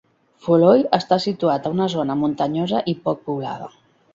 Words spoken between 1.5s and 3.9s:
a una zona muntanyosa i poc poblada.